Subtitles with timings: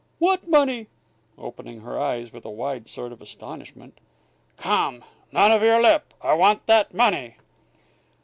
[0.17, 0.87] "What money?"
[1.37, 3.99] opening her eyes with a wide sort of astonishment.
[4.57, 5.03] "Come!
[5.31, 6.15] None of your lip.
[6.23, 7.35] I want that money!"